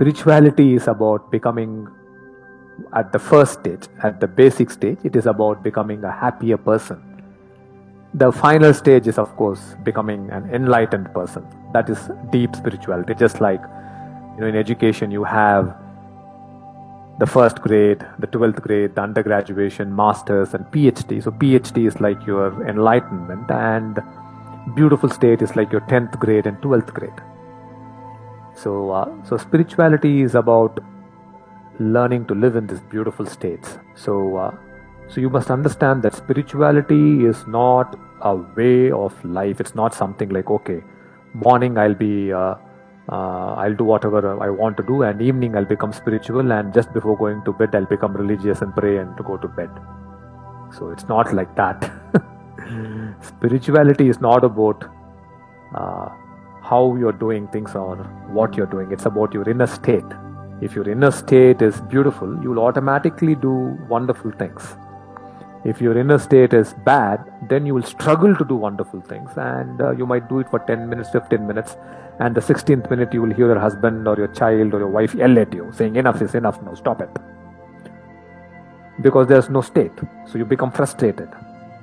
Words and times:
spirituality 0.00 0.72
is 0.72 0.88
about 0.88 1.30
becoming 1.30 1.86
at 2.94 3.12
the 3.12 3.18
first 3.18 3.60
stage, 3.60 3.82
at 4.02 4.18
the 4.18 4.26
basic 4.26 4.70
stage, 4.70 4.96
it 5.04 5.14
is 5.14 5.26
about 5.26 5.62
becoming 5.62 6.02
a 6.04 6.10
happier 6.10 6.56
person. 6.56 6.98
The 8.14 8.32
final 8.32 8.72
stage 8.72 9.06
is, 9.06 9.18
of 9.18 9.36
course, 9.36 9.60
becoming 9.84 10.30
an 10.30 10.48
enlightened 10.54 11.12
person. 11.12 11.44
That 11.74 11.90
is 11.90 12.08
deep 12.30 12.56
spirituality. 12.56 13.14
Just 13.14 13.42
like 13.42 13.60
you 13.60 14.40
know, 14.40 14.46
in 14.46 14.56
education, 14.56 15.10
you 15.10 15.22
have 15.22 15.76
the 17.18 17.26
first 17.26 17.60
grade, 17.60 18.02
the 18.18 18.26
12th 18.26 18.62
grade, 18.62 18.94
the 18.94 19.02
undergraduation, 19.02 19.94
masters, 19.94 20.54
and 20.54 20.64
PhD. 20.72 21.22
So, 21.22 21.30
PhD 21.30 21.86
is 21.86 22.00
like 22.00 22.26
your 22.26 22.66
enlightenment, 22.66 23.50
and 23.50 24.00
beautiful 24.74 25.10
state 25.10 25.42
is 25.42 25.56
like 25.56 25.70
your 25.70 25.82
10th 25.82 26.18
grade 26.18 26.46
and 26.46 26.56
12th 26.62 26.94
grade. 26.94 27.20
So, 28.62 28.90
uh, 28.90 29.08
so 29.24 29.36
spirituality 29.36 30.22
is 30.22 30.34
about 30.34 30.80
learning 31.78 32.26
to 32.26 32.34
live 32.34 32.56
in 32.56 32.66
these 32.66 32.80
beautiful 32.80 33.26
states. 33.26 33.78
So, 33.94 34.36
uh, 34.36 34.54
so 35.08 35.20
you 35.20 35.30
must 35.30 35.50
understand 35.50 36.02
that 36.02 36.14
spirituality 36.14 37.24
is 37.24 37.46
not 37.46 37.98
a 38.20 38.34
way 38.36 38.90
of 38.90 39.24
life. 39.24 39.60
It's 39.60 39.74
not 39.74 39.94
something 39.94 40.28
like 40.28 40.50
okay, 40.50 40.82
morning 41.32 41.78
I'll 41.78 41.94
be 41.94 42.32
uh, 42.32 42.54
uh, 43.08 43.54
I'll 43.62 43.74
do 43.74 43.84
whatever 43.84 44.40
I 44.40 44.50
want 44.50 44.76
to 44.76 44.82
do, 44.82 45.02
and 45.02 45.22
evening 45.22 45.56
I'll 45.56 45.64
become 45.64 45.92
spiritual, 45.92 46.52
and 46.52 46.72
just 46.72 46.92
before 46.92 47.16
going 47.16 47.42
to 47.44 47.52
bed 47.52 47.74
I'll 47.74 47.86
become 47.86 48.12
religious 48.14 48.62
and 48.62 48.74
pray 48.74 48.98
and 48.98 49.16
to 49.16 49.22
go 49.22 49.36
to 49.36 49.48
bed. 49.48 49.70
So 50.78 50.90
it's 50.90 51.08
not 51.08 51.32
like 51.34 51.56
that. 51.56 51.90
Spirituality 53.22 54.08
is 54.08 54.20
not 54.20 54.44
about 54.44 54.84
uh, 55.74 56.10
how 56.70 56.96
you're 56.96 57.18
doing 57.20 57.48
things 57.48 57.74
or 57.74 57.96
what 58.38 58.56
you're 58.56 58.72
doing. 58.74 58.92
It's 58.92 59.06
about 59.06 59.34
your 59.34 59.48
inner 59.50 59.66
state. 59.66 60.10
If 60.60 60.74
your 60.76 60.88
inner 60.88 61.10
state 61.10 61.62
is 61.62 61.80
beautiful, 61.80 62.38
you'll 62.42 62.60
automatically 62.60 63.34
do 63.34 63.54
wonderful 63.88 64.30
things. 64.30 64.76
If 65.64 65.80
your 65.80 65.98
inner 65.98 66.18
state 66.18 66.54
is 66.54 66.74
bad, 66.86 67.24
then 67.48 67.66
you 67.66 67.74
will 67.74 67.82
struggle 67.82 68.36
to 68.36 68.44
do 68.44 68.54
wonderful 68.54 69.00
things 69.00 69.30
and 69.36 69.80
uh, 69.80 69.90
you 69.90 70.06
might 70.06 70.28
do 70.28 70.38
it 70.38 70.48
for 70.48 70.60
10 70.60 70.88
minutes, 70.88 71.10
15 71.10 71.46
minutes, 71.46 71.76
and 72.20 72.34
the 72.34 72.40
16th 72.40 72.88
minute 72.88 73.12
you 73.12 73.20
will 73.22 73.34
hear 73.34 73.46
your 73.46 73.58
husband 73.58 74.06
or 74.06 74.16
your 74.16 74.28
child 74.28 74.72
or 74.72 74.78
your 74.78 74.88
wife 74.88 75.14
yell 75.14 75.38
at 75.38 75.52
you 75.52 75.70
saying, 75.72 75.96
Enough 75.96 76.22
is 76.22 76.34
enough 76.34 76.62
now, 76.62 76.74
stop 76.74 77.02
it. 77.02 77.10
Because 79.02 79.26
there's 79.26 79.50
no 79.50 79.60
state, 79.60 79.92
so 80.26 80.38
you 80.38 80.44
become 80.44 80.70
frustrated. 80.70 81.28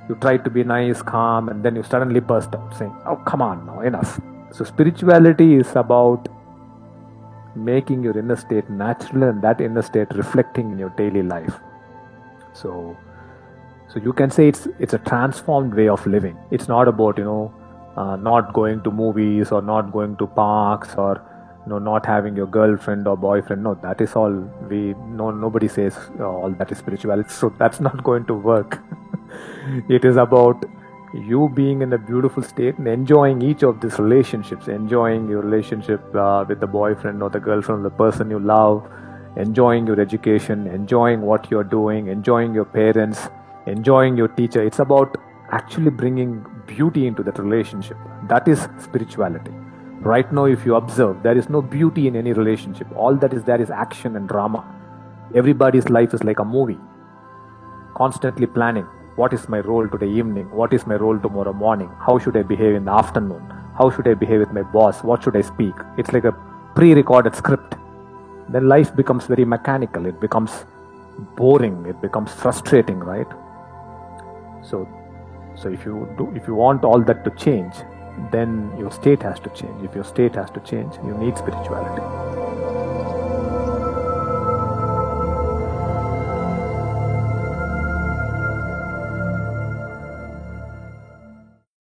You 0.08 0.14
try 0.14 0.38
to 0.38 0.50
be 0.50 0.64
nice, 0.64 1.02
calm, 1.02 1.48
and 1.50 1.62
then 1.62 1.76
you 1.76 1.82
suddenly 1.82 2.20
burst 2.20 2.54
out 2.54 2.76
saying, 2.76 2.96
Oh, 3.06 3.16
come 3.16 3.42
on 3.42 3.66
now, 3.66 3.80
enough. 3.80 4.18
So, 4.50 4.64
spirituality 4.64 5.54
is 5.54 5.76
about 5.76 6.28
making 7.54 8.02
your 8.02 8.16
inner 8.18 8.36
state 8.36 8.68
natural 8.70 9.24
and 9.24 9.42
that 9.42 9.60
inner 9.60 9.82
state 9.82 10.08
reflecting 10.14 10.70
in 10.72 10.78
your 10.78 10.90
daily 10.90 11.22
life. 11.22 11.54
So 12.52 12.96
so 13.88 14.00
you 14.00 14.12
can 14.12 14.30
say 14.30 14.48
it's 14.48 14.68
it's 14.78 14.94
a 14.94 14.98
transformed 14.98 15.74
way 15.74 15.88
of 15.88 16.06
living. 16.06 16.36
It's 16.50 16.68
not 16.68 16.88
about 16.88 17.18
you 17.18 17.24
know 17.24 17.54
uh, 17.96 18.16
not 18.16 18.52
going 18.52 18.82
to 18.82 18.90
movies 18.90 19.50
or 19.50 19.62
not 19.62 19.92
going 19.92 20.16
to 20.16 20.26
parks 20.26 20.94
or 20.96 21.20
you 21.64 21.70
know 21.70 21.78
not 21.78 22.06
having 22.06 22.36
your 22.36 22.46
girlfriend 22.46 23.08
or 23.08 23.16
boyfriend. 23.16 23.62
No 23.62 23.74
that 23.82 24.00
is 24.00 24.14
all 24.14 24.32
we 24.70 24.94
no 25.20 25.30
nobody 25.30 25.68
says 25.68 25.96
uh, 26.18 26.28
all 26.28 26.50
that 26.50 26.72
is 26.72 26.78
spirituality. 26.78 27.30
So 27.30 27.52
that's 27.58 27.80
not 27.80 28.04
going 28.04 28.26
to 28.26 28.34
work. 28.34 28.80
It 29.88 30.04
is 30.06 30.16
about 30.16 30.64
you 31.14 31.48
being 31.54 31.82
in 31.82 31.92
a 31.92 31.98
beautiful 31.98 32.42
state 32.42 32.76
and 32.78 32.86
enjoying 32.86 33.40
each 33.40 33.62
of 33.62 33.80
these 33.80 33.98
relationships, 33.98 34.68
enjoying 34.68 35.28
your 35.28 35.40
relationship 35.40 36.02
uh, 36.14 36.44
with 36.46 36.60
the 36.60 36.66
boyfriend 36.66 37.22
or 37.22 37.30
the 37.30 37.40
girlfriend, 37.40 37.80
or 37.80 37.88
the 37.88 37.96
person 37.96 38.30
you 38.30 38.38
love, 38.38 38.86
enjoying 39.36 39.86
your 39.86 40.00
education, 40.00 40.66
enjoying 40.66 41.22
what 41.22 41.50
you're 41.50 41.64
doing, 41.64 42.08
enjoying 42.08 42.54
your 42.54 42.66
parents, 42.66 43.28
enjoying 43.66 44.16
your 44.16 44.28
teacher. 44.28 44.62
It's 44.62 44.80
about 44.80 45.16
actually 45.50 45.90
bringing 45.90 46.44
beauty 46.66 47.06
into 47.06 47.22
that 47.22 47.38
relationship. 47.38 47.96
That 48.28 48.46
is 48.46 48.68
spirituality. 48.78 49.52
Right 50.00 50.30
now, 50.32 50.44
if 50.44 50.66
you 50.66 50.74
observe, 50.74 51.22
there 51.22 51.36
is 51.36 51.48
no 51.48 51.62
beauty 51.62 52.06
in 52.06 52.16
any 52.16 52.32
relationship. 52.32 52.86
All 52.94 53.16
that 53.16 53.32
is 53.32 53.44
there 53.44 53.60
is 53.60 53.70
action 53.70 54.14
and 54.14 54.28
drama. 54.28 54.64
Everybody's 55.34 55.88
life 55.88 56.12
is 56.12 56.22
like 56.22 56.38
a 56.38 56.44
movie, 56.44 56.78
constantly 57.96 58.46
planning 58.46 58.86
what 59.18 59.32
is 59.32 59.48
my 59.48 59.58
role 59.58 59.88
today 59.88 60.08
evening? 60.08 60.48
What 60.52 60.72
is 60.72 60.86
my 60.86 60.94
role 60.94 61.18
tomorrow 61.18 61.52
morning? 61.52 61.90
How 62.06 62.18
should 62.18 62.36
i 62.36 62.42
behave 62.42 62.76
in 62.76 62.84
the 62.84 62.92
afternoon? 62.92 63.42
How 63.76 63.90
should 63.90 64.06
i 64.06 64.14
behave 64.14 64.40
with 64.44 64.52
my 64.52 64.62
boss? 64.62 65.02
What 65.02 65.24
should 65.24 65.36
i 65.36 65.40
speak? 65.40 65.74
It's 65.96 66.12
like 66.12 66.24
a 66.24 66.32
pre-recorded 66.76 67.34
script. 67.34 67.74
Then 68.48 68.68
life 68.68 68.94
becomes 68.94 69.26
very 69.26 69.44
mechanical. 69.44 70.06
It 70.06 70.20
becomes 70.20 70.52
boring. 71.36 71.84
It 71.86 72.00
becomes 72.00 72.32
frustrating 72.32 73.00
right? 73.00 73.26
So 74.70 74.88
so 75.56 75.68
if 75.68 75.84
you 75.84 76.08
do 76.16 76.32
if 76.36 76.46
you 76.46 76.54
want 76.54 76.84
all 76.84 77.02
that 77.10 77.24
to 77.24 77.32
change 77.44 77.74
then 78.30 78.72
your 78.78 78.92
state 78.92 79.22
has 79.22 79.40
to 79.40 79.50
change. 79.50 79.84
If 79.90 79.96
your 79.96 80.04
state 80.04 80.36
has 80.36 80.50
to 80.50 80.60
change 80.60 80.94
you 81.04 81.14
need 81.24 81.36
spirituality 81.36 82.77